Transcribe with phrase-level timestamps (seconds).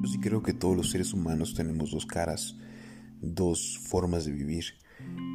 [0.00, 2.56] Yo sí creo que todos los seres humanos tenemos dos caras,
[3.20, 4.64] dos formas de vivir.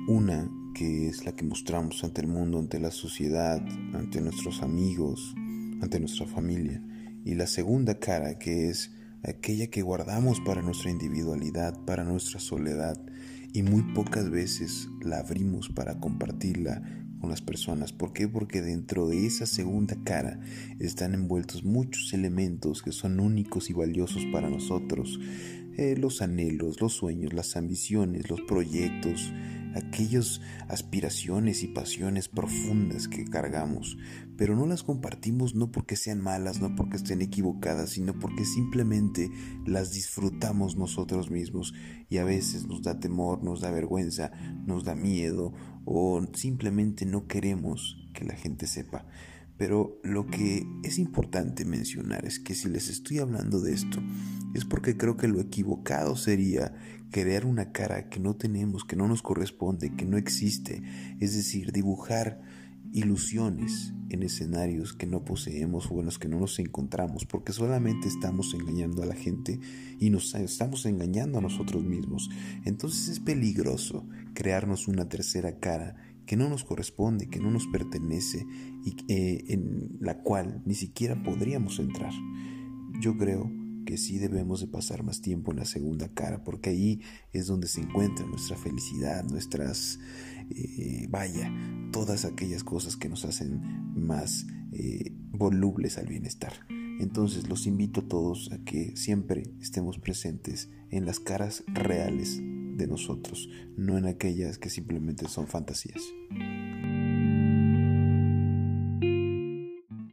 [0.08, 3.62] Una que es la que mostramos ante el mundo, ante la sociedad,
[3.94, 5.36] ante nuestros amigos,
[5.82, 6.82] ante nuestra familia.
[7.26, 8.92] Y la segunda cara que es
[9.24, 12.98] aquella que guardamos para nuestra individualidad, para nuestra soledad,
[13.54, 16.82] y muy pocas veces la abrimos para compartirla
[17.24, 17.94] con las personas.
[17.94, 18.28] Porque
[18.62, 20.42] dentro de esa segunda cara
[20.78, 25.18] están envueltos muchos elementos que son únicos y valiosos para nosotros.
[25.78, 29.34] Eh, los anhelos, los sueños, las ambiciones, los proyectos,
[29.74, 33.98] aquellas aspiraciones y pasiones profundas que cargamos,
[34.38, 39.32] pero no las compartimos no porque sean malas, no porque estén equivocadas, sino porque simplemente
[39.66, 41.74] las disfrutamos nosotros mismos
[42.08, 44.32] y a veces nos da temor, nos da vergüenza,
[44.68, 45.54] nos da miedo
[45.86, 49.08] o simplemente no queremos que la gente sepa.
[49.58, 54.02] Pero lo que es importante mencionar es que si les estoy hablando de esto,
[54.54, 56.74] es porque creo que lo equivocado sería
[57.12, 60.82] crear una cara que no tenemos, que no nos corresponde, que no existe,
[61.20, 62.42] es decir, dibujar
[62.92, 68.08] ilusiones en escenarios que no poseemos o en los que no nos encontramos, porque solamente
[68.08, 69.60] estamos engañando a la gente
[70.00, 72.30] y nos estamos engañando a nosotros mismos.
[72.66, 78.46] Entonces es peligroso crearnos una tercera cara que no nos corresponde, que no nos pertenece
[78.86, 82.14] y eh, en la cual ni siquiera podríamos entrar.
[83.02, 83.52] Yo creo
[83.86, 87.68] que sí debemos de pasar más tiempo en la segunda cara, porque ahí es donde
[87.68, 90.00] se encuentra nuestra felicidad, nuestras,
[90.50, 91.52] eh, vaya,
[91.92, 93.62] todas aquellas cosas que nos hacen
[93.96, 96.54] más eh, volubles al bienestar.
[97.00, 102.88] Entonces los invito a todos a que siempre estemos presentes en las caras reales de
[102.88, 106.02] nosotros, no en aquellas que simplemente son fantasías.